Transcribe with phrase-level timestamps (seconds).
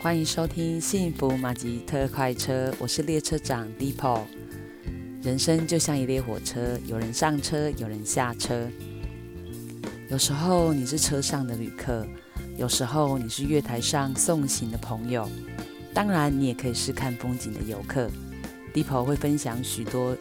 [0.00, 4.24] 欢迎收听幸福马吉特快车，我是列车长 d e p o。
[5.22, 8.68] 人生就像一列火车，有人上车，有人下车。
[10.08, 12.06] 有时候你是车上的旅客，
[12.56, 15.28] 有时候你是月台上送行的朋友，
[15.92, 18.08] 当然你也可以是看风景的游客。
[18.72, 20.16] Deepo 会分享许多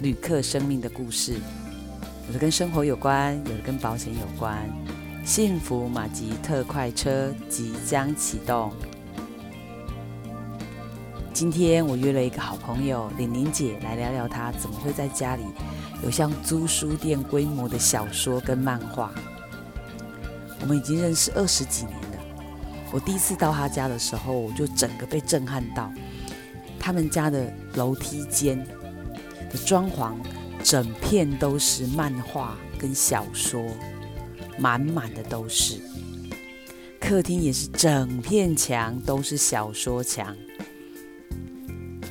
[0.00, 1.34] 旅客生命的故事，
[2.28, 4.66] 有的跟生活有关，有的跟保险有关。
[5.22, 8.72] 幸福马吉特快车即将启动。
[11.38, 15.44] 今天我约了一个好朋友玲玲姐来聊聊，她怎么会在家里
[16.02, 19.12] 有像租书店规模的小说跟漫画。
[20.60, 22.18] 我们已经认识二十几年了。
[22.90, 25.92] 我第一次到她家的时候，我就整个被震撼到。
[26.76, 28.58] 他们家的楼梯间
[29.48, 30.14] 的装潢，
[30.64, 33.64] 整片都是漫画跟小说，
[34.58, 35.80] 满满的都是。
[36.98, 40.36] 客厅也是整片墙都是小说墙。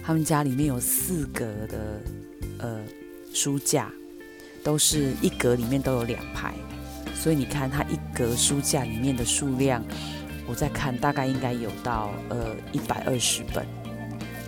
[0.08, 2.02] 他们家里面有四格的
[2.60, 2.80] 呃
[3.34, 3.92] 书架，
[4.64, 6.54] 都是一格里面都有两排，
[7.14, 9.84] 所以你看它一格书架里面的数量，
[10.48, 13.68] 我在看大概应该有到呃一百二十本，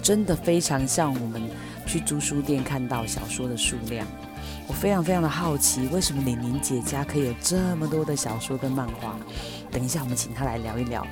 [0.01, 1.41] 真的非常像我们
[1.85, 4.07] 去租书店看到小说的数量。
[4.65, 9.19] 我非常非常的好奇，为什么李玲姐家可以有这么多的小说跟漫画？
[9.69, 11.05] 等一下我们请她来聊一聊。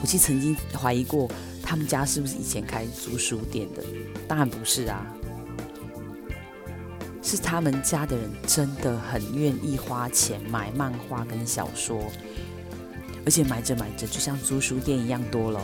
[0.00, 1.30] 我其实曾经怀疑过。
[1.68, 3.84] 他们家是不是以前开租书店的？
[4.26, 5.06] 当然不是啊，
[7.22, 12.10] 是他们家的人真的很愿意花钱买漫画跟小说，
[13.26, 15.60] 而且买着买着就像租书店一样多喽。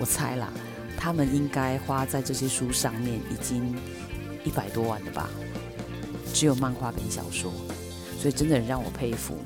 [0.00, 0.52] 我猜啦，
[0.96, 3.76] 他们应该花在这些书上面已经
[4.42, 5.30] 一百多万了吧？
[6.34, 7.52] 只有漫画跟小说，
[8.18, 9.38] 所以真的很让我佩服。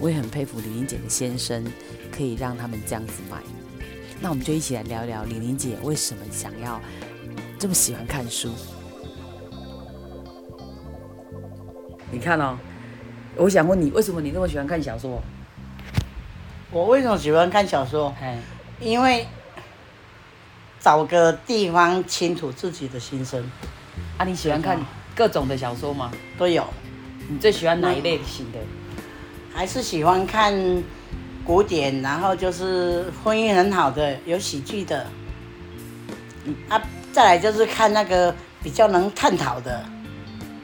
[0.00, 1.64] 我也很佩服李英姐的先生，
[2.10, 3.40] 可以让他们这样子买。
[4.22, 6.78] 那我们就一起来聊聊玲玲姐为什么想要
[7.58, 8.50] 这么喜欢看书。
[12.12, 12.58] 你看哦，
[13.36, 15.22] 我想问你，为什么你那么喜欢看小说？
[16.70, 18.14] 我为什么喜欢看小说？
[18.78, 19.26] 因为
[20.80, 23.42] 找个地方倾吐自己的心声。
[24.18, 24.78] 啊，你喜欢看
[25.16, 26.12] 各种的小说吗？
[26.38, 26.66] 都有。
[27.28, 28.58] 你最喜欢哪一类型的？
[29.54, 30.54] 还是喜欢看。
[31.50, 35.04] 古典，然后就是婚姻很好的，有喜剧的，
[36.68, 36.80] 啊，
[37.12, 39.84] 再来就是看那个比较能探讨的。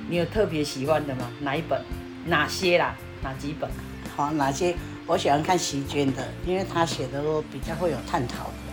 [0.09, 1.29] 你有特别喜欢的吗？
[1.41, 1.83] 哪一本？
[2.27, 2.95] 哪些啦？
[3.21, 3.69] 哪几本？
[4.15, 4.77] 好，哪些？
[5.09, 8.73] 我喜欢看席绢的，因为他写的都比较会有探讨的，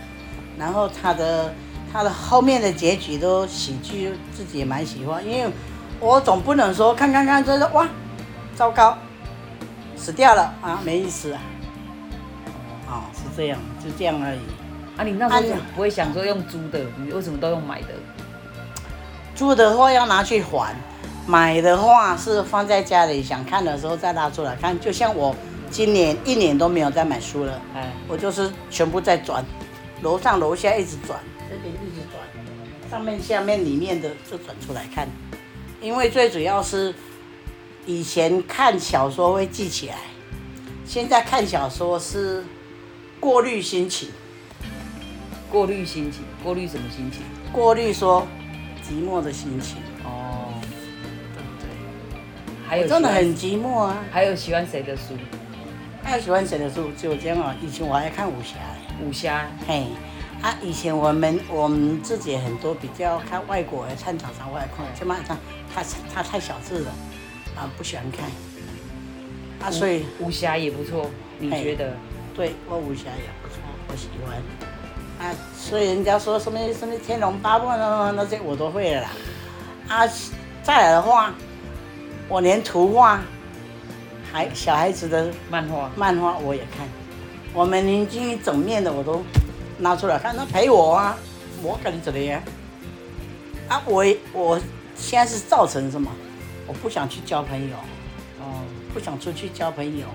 [0.55, 1.51] 然后他的
[1.91, 5.27] 他的后面的结局都喜剧，自己也蛮喜欢。
[5.27, 5.51] 因为
[5.99, 7.89] 我总不能说看看看，这是哇，
[8.53, 8.95] 糟糕，
[9.95, 11.41] 死掉了啊，没意思啊。
[13.35, 14.39] 这样，就这样而已。
[14.95, 17.87] 啊，你那时候不会想说用租的，你为什么都用买的？
[19.35, 20.75] 租的话要拿去还，
[21.25, 24.79] 买的话是放在家里，想看的时候再拿出来看。
[24.79, 25.35] 就像我
[25.71, 29.43] 今年一年都没有再买书了，哎，我就是全部在转，
[30.03, 35.07] 楼上楼下一直转，这边一直转，上面下面里面的就转出来看。
[35.81, 36.93] 因为最主要是
[37.87, 39.95] 以前看小说会记起来，
[40.85, 42.43] 现在看小说是。
[43.23, 44.09] 过滤心情，
[45.49, 47.21] 过滤心情，过滤什么心情？
[47.53, 48.27] 过滤说
[48.83, 49.77] 寂寞的心情。
[50.03, 50.53] 哦，
[51.33, 51.69] 对不对？
[52.67, 54.03] 还有真的很寂寞啊。
[54.11, 55.13] 还有喜欢谁的书？
[56.03, 56.91] 还有喜欢谁的书？
[56.97, 57.55] 就这样啊。
[57.61, 58.55] 以前我还看武侠。
[59.01, 59.47] 武侠。
[59.65, 59.85] 嘿，
[60.41, 65.37] 啊，以前我们我们自己很多比较看外国的，看长长外国，就嘛他
[65.73, 65.81] 他
[66.13, 66.91] 他太小字了，
[67.55, 68.29] 啊，不喜欢看。
[69.65, 71.09] 啊，所以武侠也不错，
[71.39, 71.95] 你觉得？
[72.35, 73.57] 对，我武侠也不错，
[73.87, 74.41] 我喜欢。
[75.19, 79.09] 啊，所以人家说什么什么天龙八部那那些我都会了啦。
[79.87, 80.07] 啊，
[80.63, 81.31] 再来的话，
[82.27, 83.21] 我连图画，
[84.31, 86.87] 还小孩子的漫画，漫画我也看。
[87.53, 89.23] 我们邻居整面的我都
[89.77, 91.15] 拿出来看，他陪我啊，
[91.61, 92.41] 我跟你怎么样？
[93.69, 94.03] 啊，我
[94.33, 94.59] 我
[94.95, 96.11] 现在是造成什么？
[96.65, 97.75] 我不想去交朋友，
[98.41, 100.07] 哦，不想出去交朋友。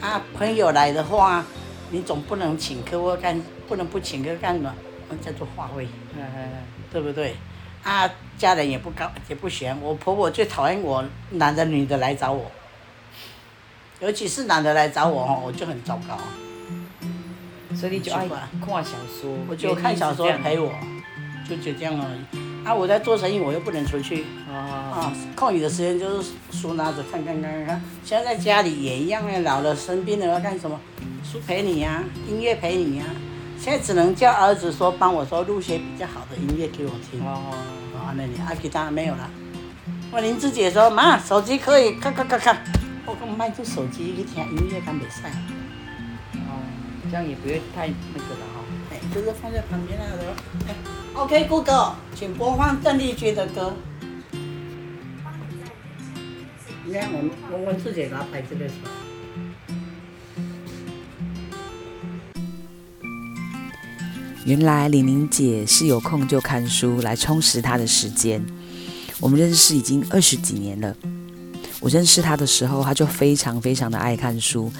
[0.00, 1.44] 啊，朋友来的话。
[1.90, 4.74] 你总不能请客或干，不能不请客干嘛？
[5.22, 5.86] 叫做话费，
[6.90, 7.36] 对不对？
[7.84, 9.80] 啊，家人也不高，也不喜欢。
[9.80, 12.50] 我婆婆最讨厌我男的女的来找我，
[14.00, 16.18] 尤其是男的来找我哦，我就很糟糕。
[17.76, 20.72] 所以你就爱看小说，我就看小说陪我，
[21.48, 22.66] 就就这样而已。
[22.66, 24.24] 啊，我在做生意，我又不能出去。
[24.50, 24.54] 哦。
[24.92, 27.82] 啊，空余的时间就是书拿着看看看看看。
[28.02, 30.80] 现在在家里也一样啊，老了生病了要干什么？
[31.26, 33.10] 书陪你呀、啊，音乐陪你呀、啊。
[33.58, 37.20] 现在只能叫儿子说帮我说录些比较好的音乐给我听。
[37.26, 37.52] 哦。
[37.94, 39.28] 哦，那你阿其他没有了。
[40.12, 42.56] 我林志姐说妈，手机可以咔咔咔咔。
[43.04, 45.26] 我讲卖出手机去听音乐敢袂使。
[46.34, 46.62] 哦，
[47.10, 48.62] 这样也不会太那个了哈。
[48.92, 50.32] 哎，就是放在旁边那个。
[50.68, 50.74] 哎
[51.14, 53.74] ，OK，Google，请播放邓丽君的歌。
[56.84, 58.90] 你看，我我我自己给他拍这个出来。
[64.46, 68.40] 原来玲玲姐是有空就看书来充实她的时间。
[69.18, 70.94] 我们认识已经二十几年了。
[71.80, 74.72] 我认识她的时候，她就非常非常的爱看书。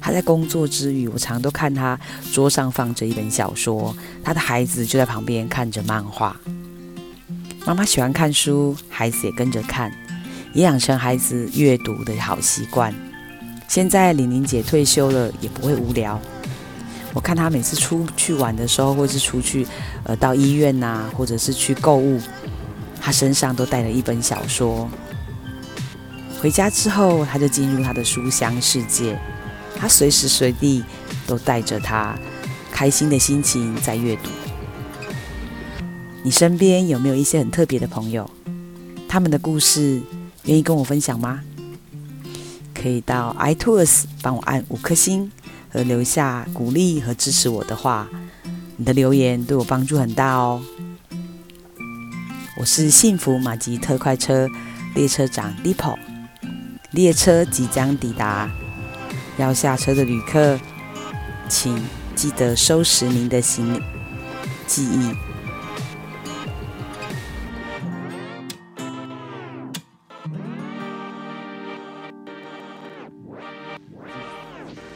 [0.00, 1.96] 她在工作之余，我常都看她
[2.32, 6.36] 桌上放着一本小说，她的孩子就在旁边看着漫画。
[7.64, 9.92] 妈妈喜欢看书，孩子也跟着看。
[10.52, 12.92] 也养成孩子阅读的好习惯。
[13.68, 16.20] 现在玲玲姐退休了，也不会无聊。
[17.14, 19.66] 我看他每次出去玩的时候，或是出去，
[20.04, 22.20] 呃，到医院呐、或者是去购物，
[23.00, 24.88] 他身上都带了一本小说。
[26.40, 29.18] 回家之后，他就进入他的书香世界。
[29.76, 30.82] 他随时随地
[31.26, 32.16] 都带着他
[32.70, 34.30] 开心的心情在阅读。
[36.22, 38.30] 你身边有没有一些很特别的朋友？
[39.08, 40.00] 他们的故事？
[40.44, 41.40] 愿意跟我分享吗？
[42.74, 45.30] 可以到 iTunes 帮我按五颗星
[45.72, 48.06] 和留下鼓励和支持我的话，
[48.76, 50.62] 你的留言对我帮助很大哦。
[52.58, 54.46] 我是幸福马吉特快车
[54.94, 55.96] 列车长 Lipo，
[56.90, 58.50] 列车即将抵达，
[59.38, 60.60] 要下车的旅客，
[61.48, 61.82] 请
[62.14, 63.80] 记得收拾您的行李
[64.66, 65.31] 记忆。